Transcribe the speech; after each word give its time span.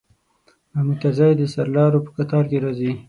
محمود 0.71 0.97
طرزی 1.03 1.31
د 1.37 1.41
سرلارو 1.53 2.03
په 2.05 2.11
قطار 2.17 2.43
کې 2.49 2.57
راځي. 2.63 2.91